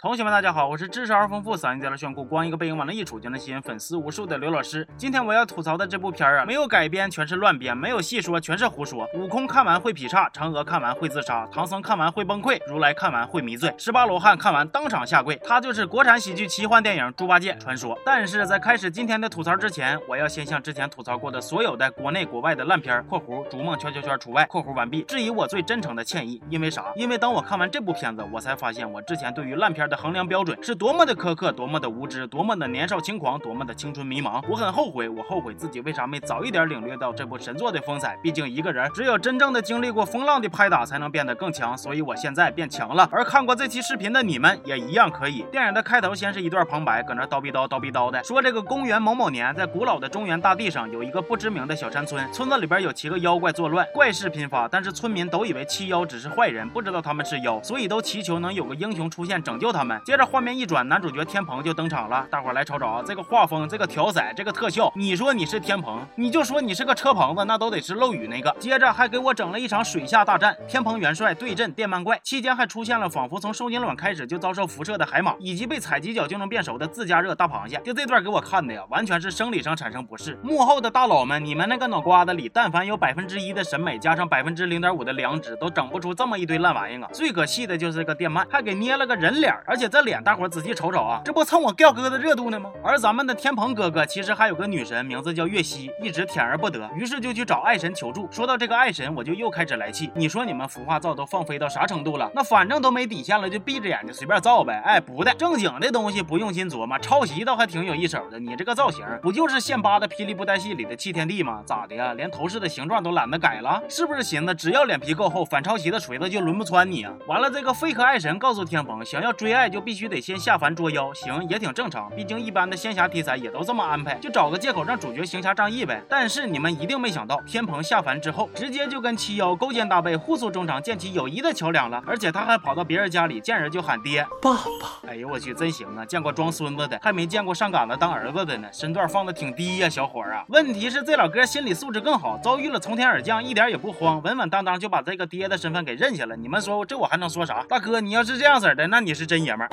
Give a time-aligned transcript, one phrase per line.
[0.00, 4.86] 同学们，大家好，我是知识而丰富、嗓音贼拉炫酷、光一个背影往那一杵就能吸引粉丝无数的刘老师。
[4.98, 9.08] 今天我要吐槽的这部片儿啊，没有改编，全是乱编；没有细说，全是胡说。
[9.14, 15.36] 悟空看完会劈叉，嫦娥看完会自杀，唐僧看完会崩溃，如来看完会迷醉，十八罗汉看完当场下跪。
[15.36, 17.96] 他就是国产喜剧奇幻电影《猪八戒传说》。
[18.04, 26.42] 但是在开始今天的吐槽之前，我要先向之前吐槽过的所有的国内国外的烂片（括弧逐梦圈圈圈除外）（括弧完毕），致以我最真诚的歉意。
[26.50, 26.92] 因为啥？
[26.96, 30.74] 因为当我看完这部片子，我才发现我之前对于烂片的衡量标准是。
[30.74, 34.44] 多么的苛刻，多么的无知，多么的年少轻狂，多么的青春迷茫！
[34.48, 38.18] 我很后悔，我后悔自己为啥没早一点领略到这部神作的风采。
[38.22, 41.78] 毕竟一个人只有真正的经历过风浪的拍打，才能变得更强。
[41.78, 43.08] 所以我现在变强了。
[43.10, 45.46] 而看过这期视频的你们也一样可以。
[45.50, 54.68] 电影的开头先是一段旁白，搁那叨逼叨叨逼叨的，说这个公元某某年，在古老的中原大地上有一个不知名的小山村，村子里边有七个妖怪作乱，怪事频发。
[54.68, 60.00] 但是村民都以为七妖只是坏人，不知道他们是妖，所以都祈求能有个英雄出现拯救他们。
[60.04, 61.44] 接着画面一转，男主角天。
[61.44, 63.02] 蓬就登场了，大伙来瞅瞅啊！
[63.04, 68.50] 这个画风，这个调色，这个特效，你说你是天蓬，你就说你是个车棚子，那都得是漏雨那个。
[68.58, 77.78] 接着还给我整了一场水下大战，天蓬元帅对阵电鳗怪，期间还出现了仿佛从受精卵开始就遭受辐射的海马，以及被踩几脚就能变熟的自加热大螃蟹。
[77.84, 80.38] 就这段给我看的呀，完全是生理上产生不适。
[80.42, 87.10] 幕后的大佬们，你们那个脑瓜子里，但凡有百分之一的审美，加上百分之零点五的良知，都整不出这么一堆烂玩意啊！
[87.12, 91.34] 最可气的就是这个电鳗，还给捏了个人脸，而且这脸，大伙仔细瞅瞅啊，这。
[91.34, 92.70] 不蹭我吊哥的热度呢吗？
[92.80, 98.28] 而咱们的天蓬哥哥其实还有个女神，名字叫月溪，一直舔而不得，于是就去找爱神求助。
[98.30, 100.12] 说到这个爱神，我就又开始来气。
[100.14, 102.30] 你说你们孵化灶都放飞到啥程度了？
[102.32, 104.80] 那反正都没底线了，就闭着眼睛随便造呗。
[104.84, 108.38] 哎，不的，正经的东西不用心琢磨，抄袭倒还挺有一手的。
[108.38, 111.64] 你这个造型不就是现扒的霹雳布袋戏里的弃天帝吗？
[111.66, 112.14] 咋的呀？
[112.14, 113.82] 连头饰的形状都懒得改了？
[113.88, 117.12] 是不是寻思只要脸皮够厚，反抄袭的锤子就轮不穿你啊？
[117.26, 121.12] 完了，这个废壳爱神告诉天蓬，想要追爱就必须得先下凡捉妖。
[121.14, 126.02] 行，也挺正常，毕竟一般的仙侠题材也都这么安排，就找个借口让主角行侠仗义呗。
[126.08, 132.02] 但是你们一定没想到，天蓬下凡之后，直接就跟七妖勾肩搭背，互诉衷肠，建起友谊的桥梁了。
[132.06, 135.08] 而且他还跑到别人家里，见人就喊爹、爸爸。
[135.08, 136.04] 哎呦我去，真行啊！
[136.04, 138.68] 见过装孙子的，还没见过上杆子当儿子的呢。
[138.72, 140.44] 身段放的挺低呀，小伙儿啊。
[140.48, 146.36] 问题是这老哥心理素质更好，遭遇了从天而降，一点也不慌，稳稳当当就把这个爹的身份给认下了。
[146.36, 147.62] 你们说这我还能说啥？
[147.68, 149.70] 大哥，你要是这样式的，那你是真爷们儿。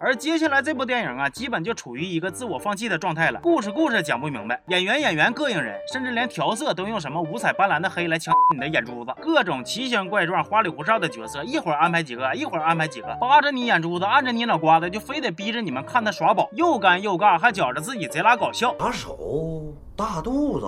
[0.00, 1.16] 而接下来这部电影。
[1.16, 3.40] 啊，基本就处于一个自我放弃的状态了。
[3.42, 9.14] 故事故事讲不明白，演员演员膈应人，甚至连调色都用什么五彩斑斓的黑来抢你的眼珠子。
[9.22, 18.74] 各种奇形怪状、花里胡哨的角色，一会儿安排几个，一会儿安排几个，扒着你眼珠子，按着你脑瓜子，就非得逼着你们看他耍宝，又干又尬，还觉着自己贼拉搞笑。
[18.78, 20.66] 拿手大肚子，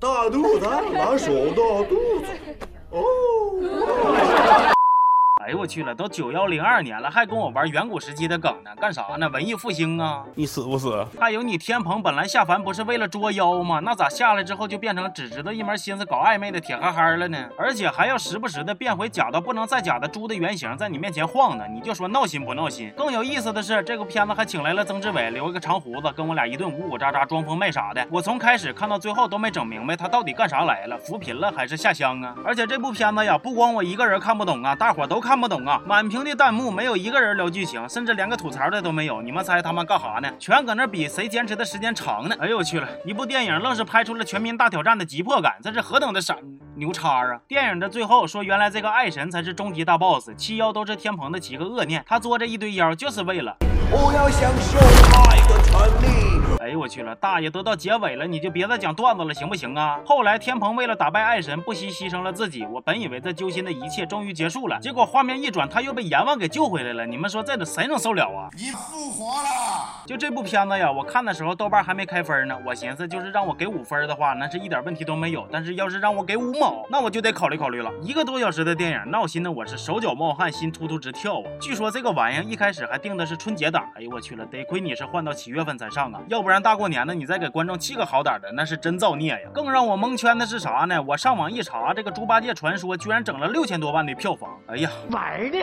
[0.00, 2.26] 大肚子，拿手大肚子，
[2.90, 2.98] 哦。
[5.48, 8.70] 哎呦我去了，都九幺零二年了，还跟我玩远古时期的梗呢？
[8.78, 9.26] 干啥呢？
[9.30, 10.22] 文艺复兴啊？
[10.34, 11.02] 你死不死？
[11.18, 13.80] 还有你天蓬本来下凡不是为了捉妖吗？
[13.82, 17.48] 那咋下来之后就变成只知道一门心思搞暧昧的铁憨憨了呢？
[17.56, 21.64] 而且还要时不时的变回假到不能再假的猪的原型，在你面前晃呢？
[21.72, 22.92] 你就说闹心不闹心？
[22.94, 28.06] 更有意思的是，这个片子还请来了曾志伟，留个长胡子，跟我俩一顿呜呜喳喳装疯卖傻的。
[28.10, 32.34] 我从开始看到最后都没整明白他到底干啥来了，扶贫了还是下乡啊？
[32.44, 35.37] 而且这部片子呀，不光我一个人看不懂啊，大伙都看。
[35.38, 35.80] 看不懂啊！
[35.86, 39.22] 满屏的弹幕没有一个人聊剧情，甚至连个吐槽的都没有。
[39.22, 40.28] 你们猜他们干啥呢？
[40.36, 42.34] 全搁那比谁坚持的时间长呢？
[42.40, 42.88] 哎呦我去了！
[43.04, 46.36] 一部电影愣是拍出了全民大挑战的急迫感，这是何等的闪
[46.78, 47.40] 牛叉啊！
[47.48, 53.56] 电影的最后说，原来这个爱神才是终极大 boss，七妖都是天蓬的几个恶念，他作这一堆妖就是为了。
[53.90, 54.78] 我要享受
[55.28, 56.28] 爱的权利。
[56.60, 59.98] 哎呦我去了，大爷都到结尾了，你就别再讲段子了，行不行啊？
[60.04, 62.66] 后来天蓬为了打败爱神，不惜牺牲了自己。
[62.66, 67.06] 我本以为这揪心的一切终于结束了，结果画面一转，他又被阎王给救回来了。
[67.06, 68.50] 你们说这得谁能受了啊？
[68.54, 69.48] 你复活了！
[70.04, 72.58] 就这部片子呀，我看的时候豆瓣还没开分呢。
[72.66, 75.48] 我寻思就是让我给五分的话，那是一点问题都没有。
[75.50, 77.90] 但是要是让我给五毛，那我就得考虑考虑了。
[78.02, 81.44] 一个多小时的电影，闹心的我是手脚冒汗，心突突直跳啊！
[81.60, 83.84] 据说这个玩意儿一开始还定的是春节档。
[83.94, 89.50] 哎呦我去了，得亏你是换到七月份才上啊，要不然大过年的你再给观众气个好歹的，那是真造孽呀！
[89.52, 91.02] 更让我蒙圈的是啥呢？
[91.02, 94.50] 我上网一查，这个《猪八戒传说》居然整了六千多万的票房！
[94.66, 95.58] 哎呀，玩呢！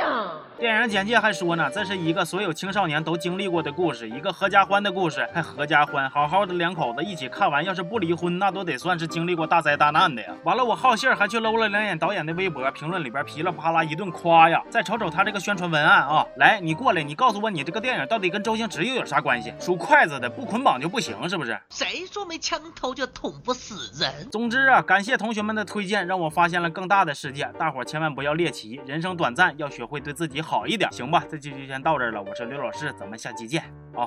[0.57, 10.29] 电影简介还说呢，这是一个所有青少年都经历过的故事，一个合家欢的故事，还合家欢，好好的两口子一起看完，要是不离婚，那都得算是经历过大灾大难的呀！
[10.43, 14.63] 完了，我好信儿还去搂了两眼导演的微博，评论里边噼里啪啦一顿夸呀！
[14.69, 18.07] 再瞅瞅他这个宣传文案啊，来，你过来，你告诉我你这个电影。
[18.07, 19.53] 到底跟周星驰又有啥关系？
[19.59, 21.59] 数筷子的不捆绑就不行，是不是？
[21.69, 24.29] 谁说没枪头就捅不死人？
[24.29, 27.49] 总之啊，感谢同学们的推荐，让我发现了更大的世界。
[27.57, 31.23] 大伙千万不要猎奇，人生短暂，要学会对自己好一点，行吧？
[31.29, 33.63] 这期就先到这儿了，我是刘老师，咱们下期见
[33.95, 34.05] 啊。